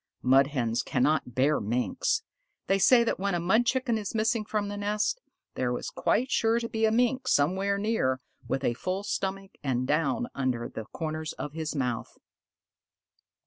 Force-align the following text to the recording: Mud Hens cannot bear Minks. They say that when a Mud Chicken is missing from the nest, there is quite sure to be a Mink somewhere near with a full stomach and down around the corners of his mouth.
Mud 0.23 0.47
Hens 0.47 0.81
cannot 0.81 1.35
bear 1.35 1.59
Minks. 1.61 2.23
They 2.65 2.79
say 2.79 3.03
that 3.03 3.19
when 3.19 3.35
a 3.35 3.39
Mud 3.39 3.67
Chicken 3.67 3.99
is 3.99 4.15
missing 4.15 4.43
from 4.43 4.67
the 4.67 4.75
nest, 4.75 5.21
there 5.53 5.77
is 5.77 5.91
quite 5.91 6.31
sure 6.31 6.59
to 6.59 6.67
be 6.67 6.85
a 6.85 6.91
Mink 6.91 7.27
somewhere 7.27 7.77
near 7.77 8.19
with 8.47 8.63
a 8.63 8.73
full 8.73 9.03
stomach 9.03 9.51
and 9.61 9.85
down 9.85 10.25
around 10.35 10.73
the 10.73 10.85
corners 10.91 11.33
of 11.33 11.53
his 11.53 11.75
mouth. 11.75 12.17